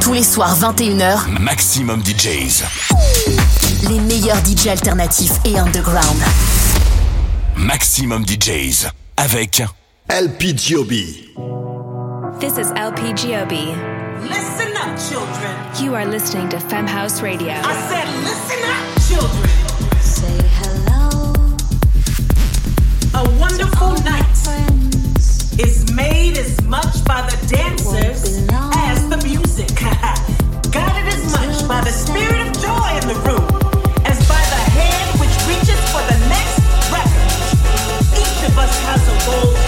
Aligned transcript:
Tous 0.00 0.12
les 0.12 0.22
soirs 0.22 0.56
21h, 0.58 1.40
Maximum 1.40 2.00
DJs. 2.02 2.62
Les 3.88 4.00
meilleurs 4.00 4.38
DJs 4.42 4.68
alternatifs 4.70 5.32
et 5.44 5.58
underground. 5.58 6.16
Maximum 7.56 8.24
DJs 8.24 8.88
avec 9.16 9.62
LPGOB. 10.08 10.90
This 12.40 12.56
is 12.58 12.70
LPGOB. 12.76 13.52
Listen 14.22 14.72
up, 14.76 14.96
children. 14.98 15.54
You 15.80 15.94
are 15.94 16.06
listening 16.06 16.48
to 16.50 16.58
Femhouse 16.58 17.20
Radio. 17.22 17.52
I 17.52 17.74
said, 17.88 18.06
listen 18.24 18.62
up, 18.64 18.84
children. 19.08 19.50
Say 20.00 20.40
hello. 20.62 21.34
A 23.14 23.28
wonderful 23.38 23.92
night 24.04 24.24
is 25.58 25.90
made 25.92 26.38
as 26.38 26.62
much 26.64 27.04
by 27.04 27.22
the 27.28 27.36
dancers 27.48 28.46
music. 29.28 29.68
Guided 30.72 31.12
as 31.12 31.32
much 31.32 31.68
by 31.68 31.80
the 31.82 31.92
spirit 31.92 32.40
of 32.46 32.52
joy 32.64 32.88
in 32.96 33.04
the 33.12 33.18
room 33.28 33.44
as 34.08 34.18
by 34.26 34.40
the 34.54 34.62
hand 34.76 35.08
which 35.20 35.34
reaches 35.44 35.80
for 35.92 36.02
the 36.08 36.18
next 36.32 36.56
record. 36.88 37.28
Each 38.16 38.40
of 38.48 38.56
us 38.56 38.72
has 38.88 39.02
a 39.08 39.16
role 39.28 39.67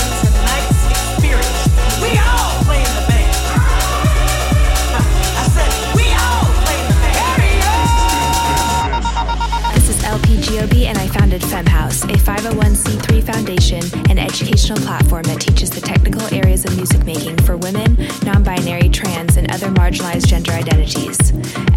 Femme 11.51 11.67
House, 11.67 12.05
a 12.05 12.15
501c3 12.15 13.25
foundation 13.25 13.83
and 14.09 14.21
educational 14.21 14.79
platform 14.79 15.25
that 15.25 15.41
teaches 15.41 15.69
the 15.69 15.81
technical 15.81 16.23
areas 16.33 16.65
of 16.65 16.77
music 16.77 17.05
making 17.05 17.37
for 17.39 17.57
women, 17.57 17.97
non 18.23 18.45
binary, 18.45 18.89
trans, 18.89 19.37
and 19.37 19.51
other 19.51 19.67
marginalized 19.67 20.29
gender 20.29 20.53
identities. 20.53 21.19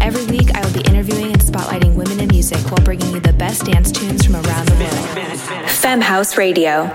Every 0.00 0.24
week, 0.26 0.54
I 0.54 0.64
will 0.64 0.72
be 0.72 0.88
interviewing 0.88 1.32
and 1.32 1.40
spotlighting 1.40 1.96
women 1.96 2.20
in 2.20 2.28
music 2.28 2.58
while 2.70 2.84
bringing 2.84 3.14
you 3.14 3.18
the 3.18 3.32
best 3.32 3.64
dance 3.66 3.90
tunes 3.90 4.24
from 4.24 4.36
around 4.36 4.68
the 4.68 4.76
world. 4.76 5.70
Femme 5.70 6.00
House 6.00 6.38
Radio. 6.38 6.88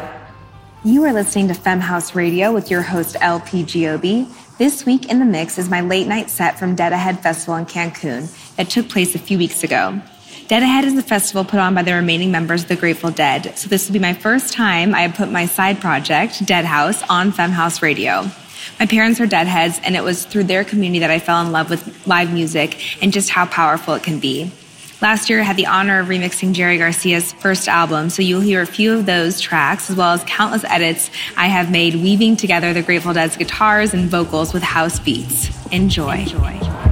You 0.85 1.03
are 1.03 1.11
listening 1.11 1.49
to 1.49 1.55
Femme 1.55 1.81
House 1.81 2.15
Radio 2.15 2.53
with 2.53 2.71
your 2.71 2.81
host 2.81 3.17
LP 3.19 3.63
Giobbi. 3.63 4.31
This 4.57 4.85
week 4.85 5.09
in 5.09 5.19
the 5.19 5.25
mix 5.25 5.57
is 5.57 5.69
my 5.69 5.81
late 5.81 6.07
night 6.07 6.29
set 6.29 6.57
from 6.57 6.75
Dead 6.75 6.93
Ahead 6.93 7.19
Festival 7.19 7.57
in 7.57 7.65
Cancun 7.65 8.55
that 8.55 8.69
took 8.69 8.87
place 8.87 9.15
a 9.15 9.19
few 9.19 9.37
weeks 9.37 9.65
ago. 9.65 10.01
Dead 10.49 10.63
Ahead 10.63 10.83
is 10.83 10.97
a 10.97 11.03
festival 11.03 11.45
put 11.45 11.59
on 11.59 11.75
by 11.75 11.83
the 11.83 11.93
remaining 11.93 12.31
members 12.31 12.63
of 12.63 12.69
the 12.69 12.75
Grateful 12.75 13.11
Dead, 13.11 13.55
so 13.55 13.69
this 13.69 13.85
will 13.85 13.93
be 13.93 13.99
my 13.99 14.15
first 14.15 14.51
time 14.51 14.95
I 14.95 15.01
have 15.01 15.13
put 15.13 15.29
my 15.29 15.45
side 15.45 15.79
project, 15.79 16.43
Dead 16.43 16.65
House, 16.65 17.03
on 17.07 17.31
Femme 17.31 17.51
House 17.51 17.83
Radio. 17.83 18.25
My 18.79 18.87
parents 18.87 19.19
are 19.19 19.27
Deadheads, 19.27 19.79
and 19.83 19.95
it 19.95 20.03
was 20.03 20.25
through 20.25 20.45
their 20.45 20.63
community 20.63 21.01
that 21.01 21.11
I 21.11 21.19
fell 21.19 21.39
in 21.45 21.51
love 21.51 21.69
with 21.69 22.07
live 22.07 22.33
music 22.33 23.03
and 23.03 23.13
just 23.13 23.29
how 23.29 23.45
powerful 23.45 23.93
it 23.93 24.01
can 24.01 24.17
be. 24.19 24.51
Last 25.03 25.29
year, 25.29 25.39
I 25.39 25.43
had 25.43 25.55
the 25.55 25.67
honor 25.67 25.99
of 25.99 26.07
remixing 26.07 26.53
Jerry 26.53 26.79
Garcia's 26.79 27.31
first 27.33 27.67
album, 27.67 28.09
so 28.09 28.23
you'll 28.23 28.41
hear 28.41 28.63
a 28.63 28.65
few 28.65 28.95
of 28.95 29.05
those 29.05 29.39
tracks, 29.39 29.91
as 29.91 29.97
well 29.97 30.13
as 30.13 30.23
countless 30.23 30.63
edits 30.63 31.11
I 31.37 31.45
have 31.45 31.69
made 31.69 31.93
weaving 31.93 32.37
together 32.37 32.73
the 32.73 32.81
Grateful 32.81 33.13
Dead's 33.13 33.37
guitars 33.37 33.93
and 33.93 34.09
vocals 34.09 34.51
with 34.51 34.63
house 34.63 34.99
beats. 34.99 35.51
Enjoy. 35.71 36.17
Enjoy. 36.17 36.88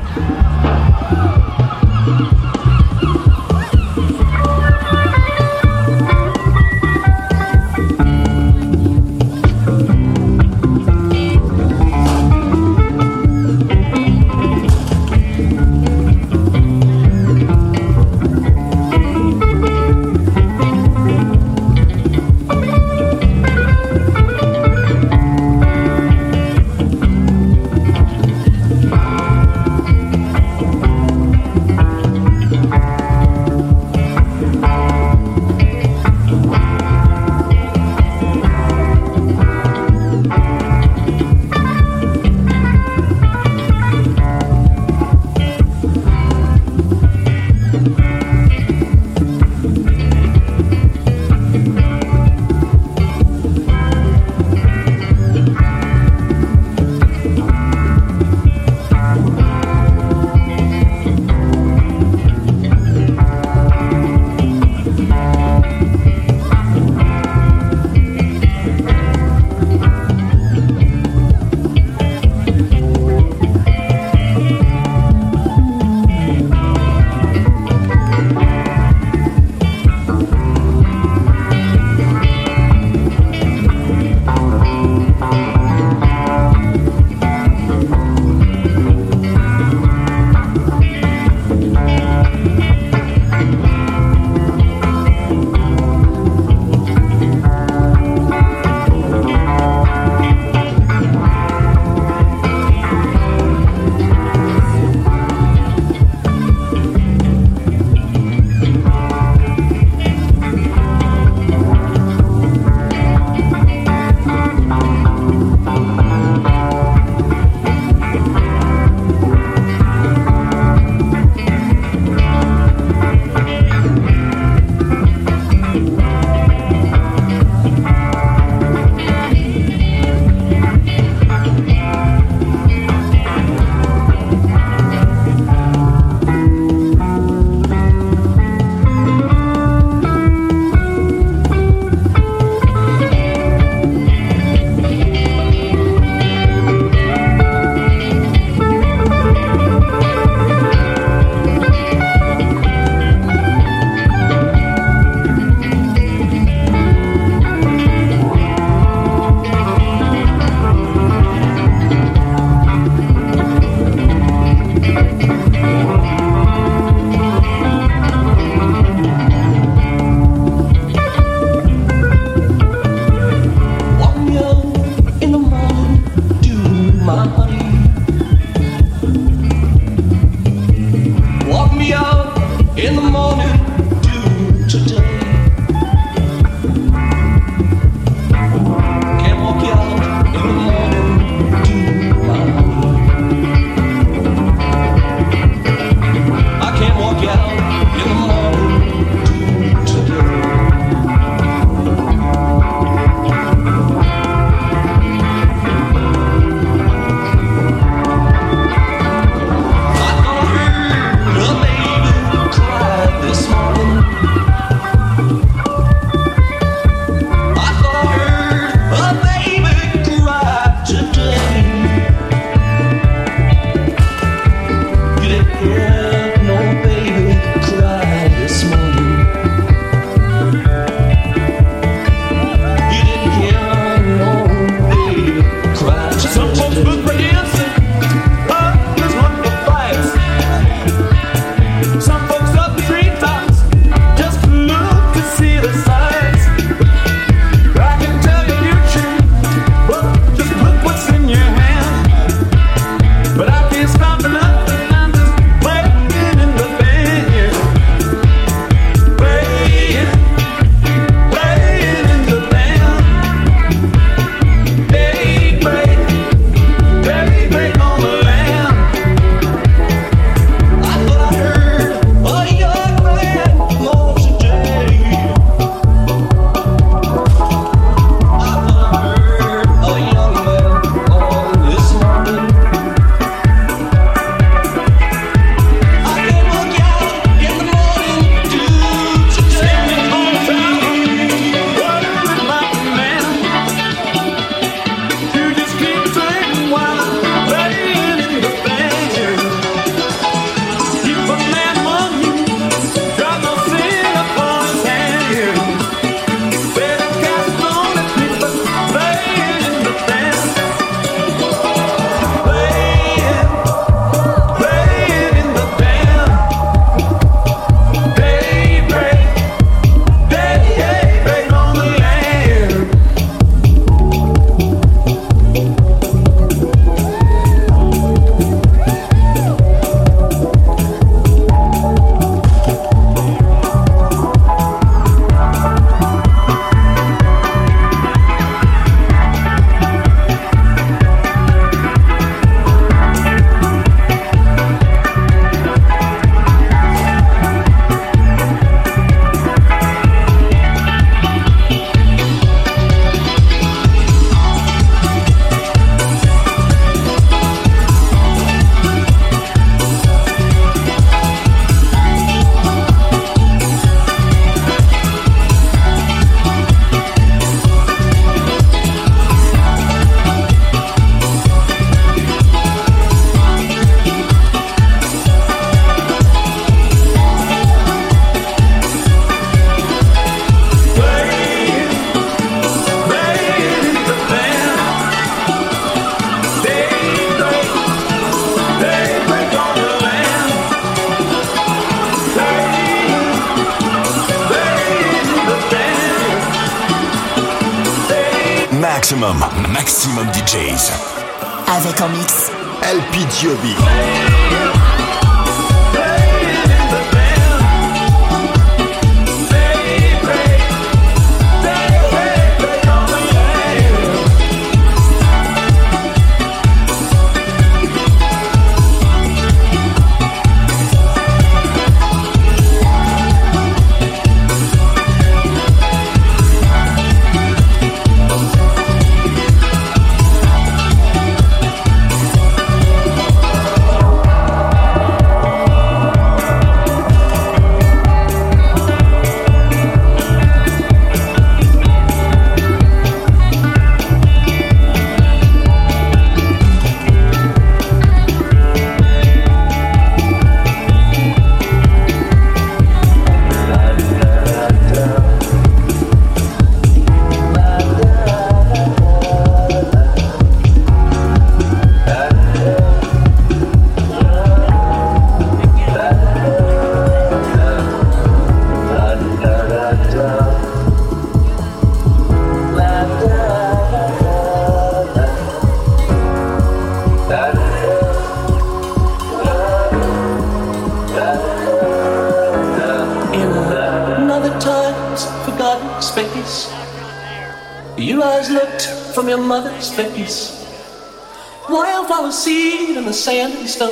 May 493.80 493.86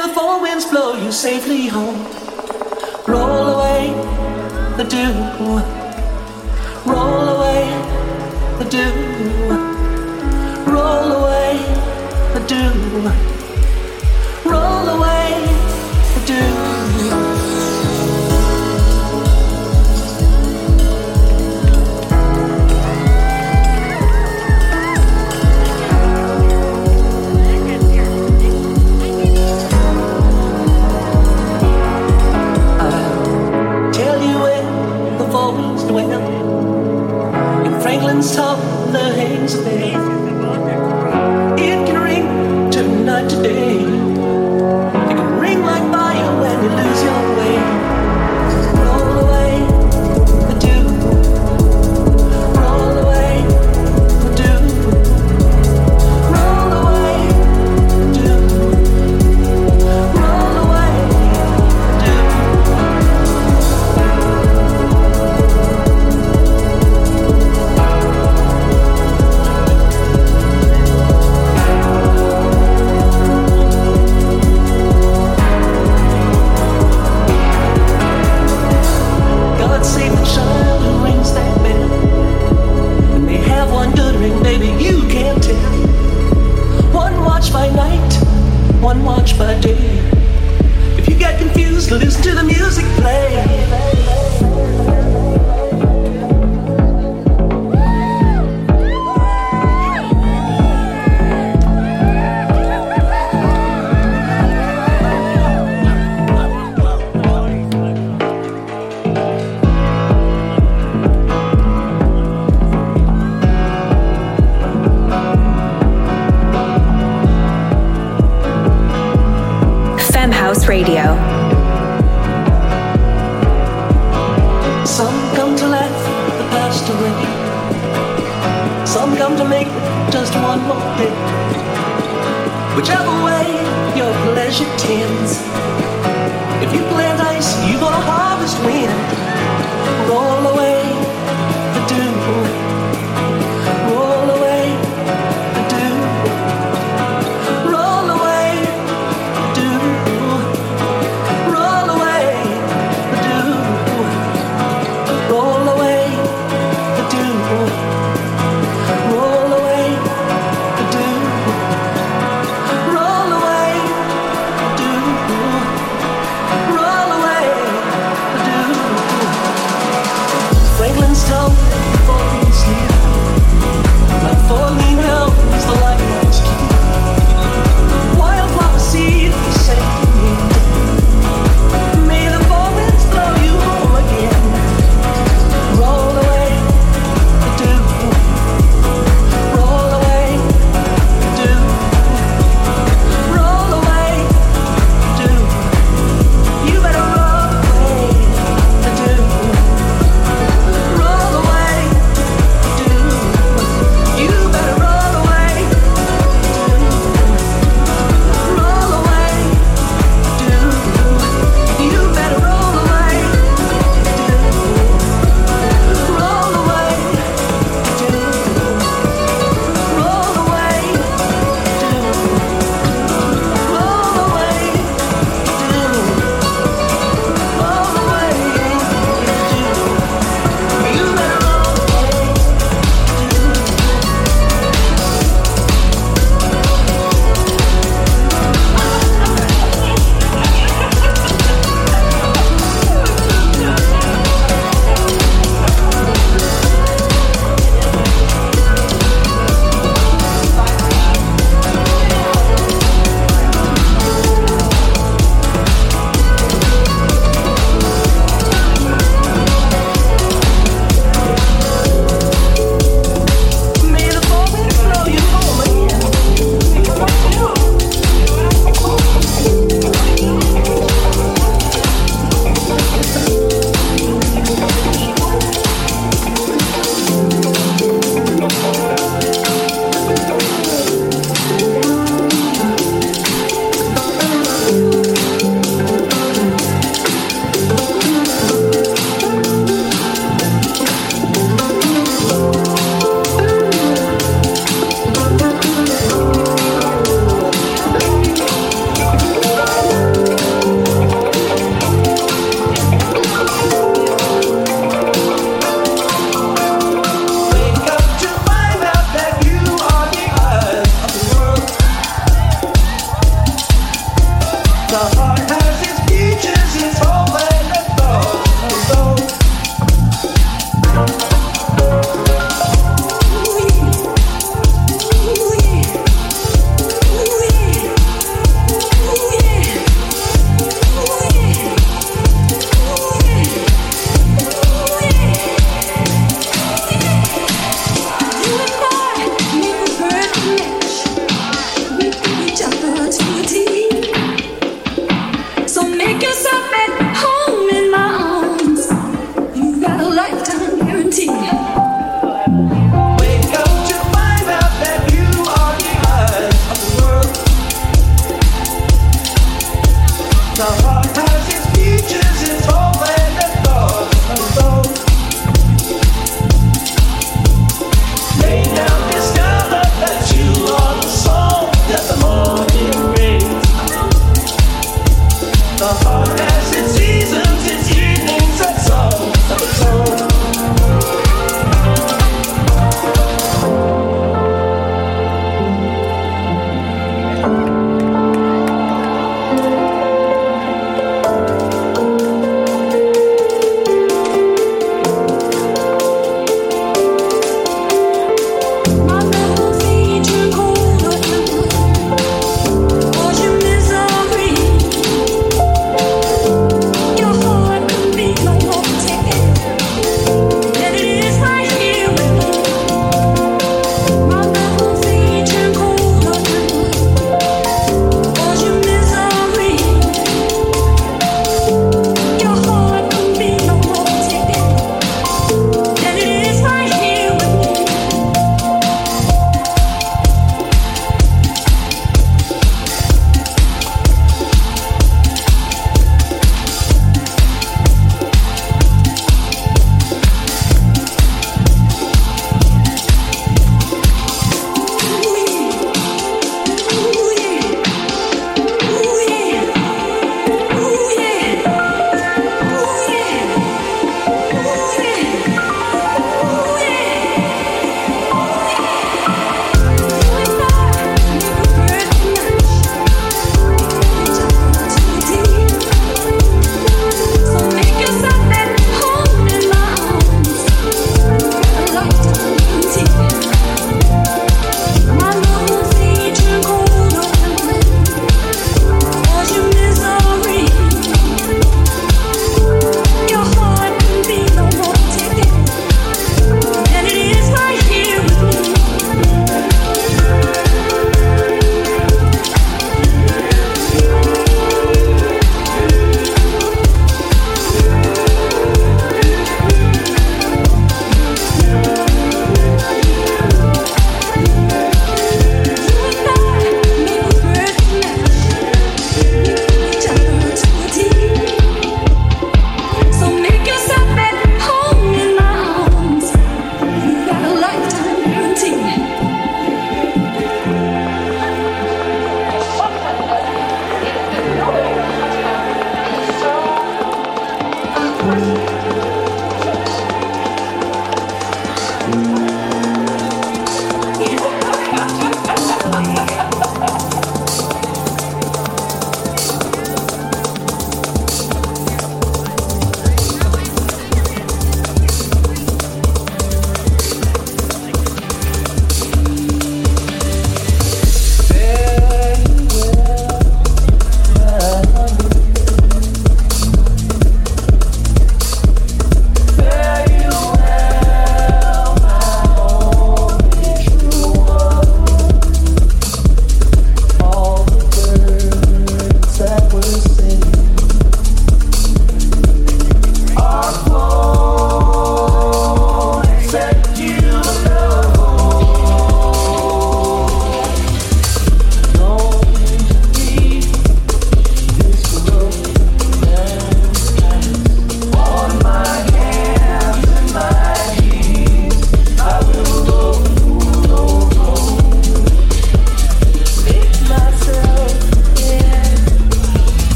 the 0.00 0.12
four 0.14 0.40
winds 0.40 0.66
blow 0.66 0.94
you 0.94 1.10
safely 1.10 1.66
home. 1.66 2.06
Roll 3.08 3.54
away 3.54 3.90
the 4.76 4.84
dew. 4.84 5.79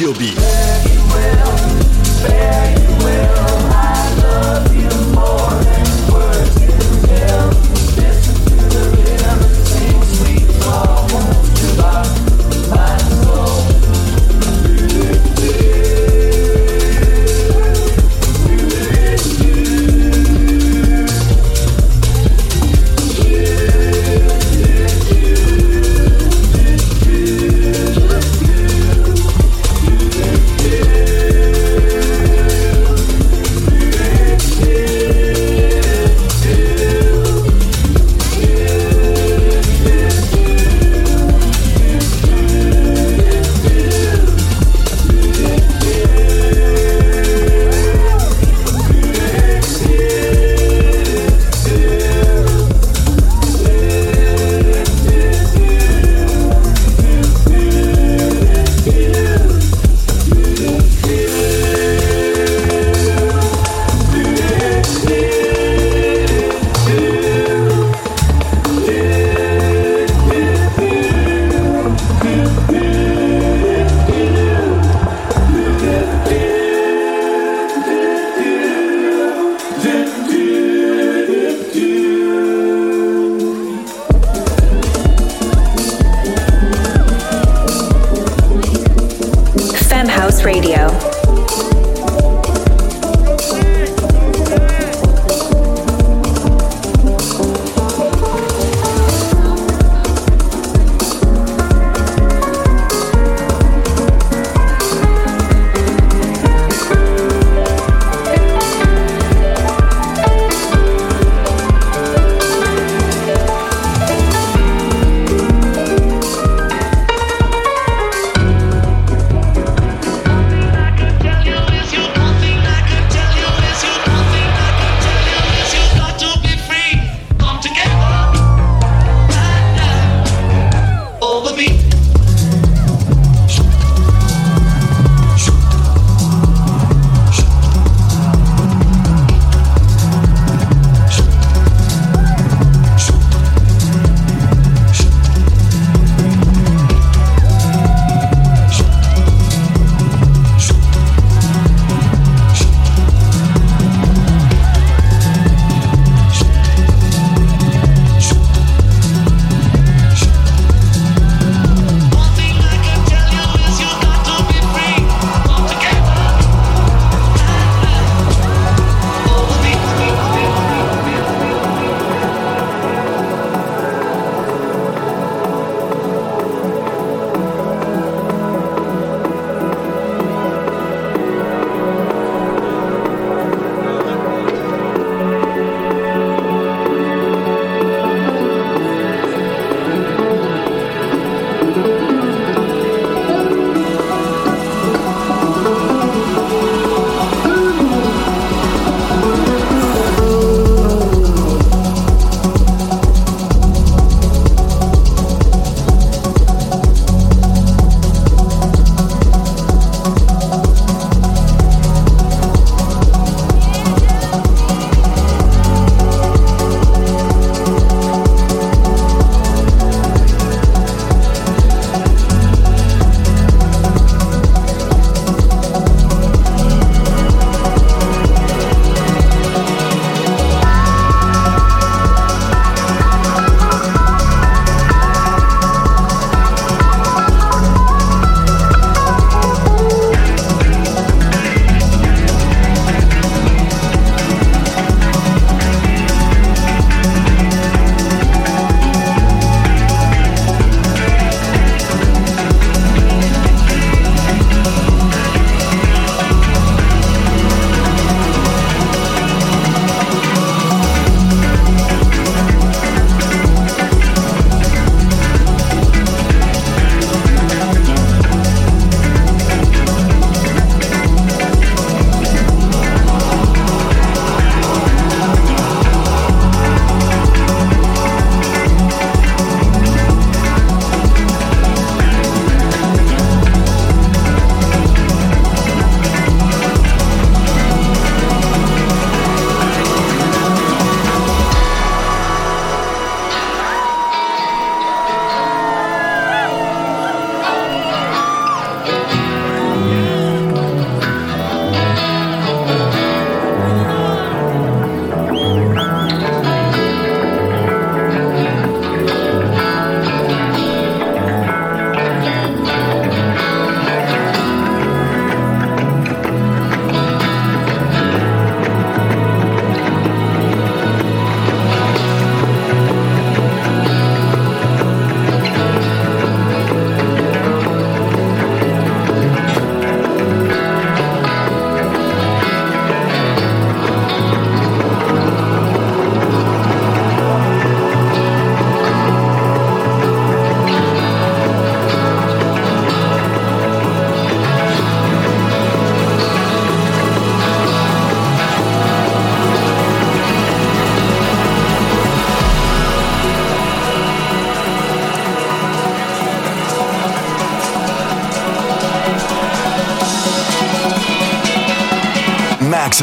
你 0.00 0.39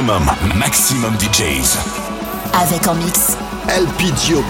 maximum, 0.07 0.55
maximum 0.55 1.13
DJs. 1.17 1.77
Avec 2.53 2.87
en 2.87 2.95
mix. 2.95 3.35
LPGOB. 3.67 4.45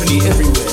symphony 0.00 0.28
everywhere. 0.28 0.69